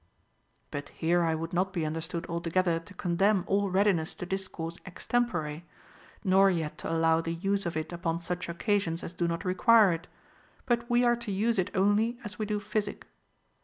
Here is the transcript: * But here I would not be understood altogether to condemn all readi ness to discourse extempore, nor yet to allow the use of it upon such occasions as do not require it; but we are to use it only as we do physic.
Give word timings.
* 0.37 0.71
But 0.71 0.89
here 0.89 1.21
I 1.21 1.35
would 1.35 1.53
not 1.53 1.71
be 1.73 1.85
understood 1.85 2.25
altogether 2.25 2.79
to 2.79 2.93
condemn 2.95 3.43
all 3.45 3.71
readi 3.71 3.93
ness 3.93 4.15
to 4.15 4.25
discourse 4.25 4.79
extempore, 4.83 5.61
nor 6.23 6.49
yet 6.49 6.79
to 6.79 6.91
allow 6.91 7.21
the 7.21 7.35
use 7.35 7.67
of 7.67 7.77
it 7.77 7.93
upon 7.93 8.19
such 8.19 8.49
occasions 8.49 9.03
as 9.03 9.13
do 9.13 9.27
not 9.27 9.45
require 9.45 9.91
it; 9.91 10.07
but 10.65 10.89
we 10.89 11.03
are 11.03 11.15
to 11.17 11.31
use 11.31 11.59
it 11.59 11.69
only 11.75 12.17
as 12.23 12.39
we 12.39 12.47
do 12.47 12.59
physic. 12.59 13.05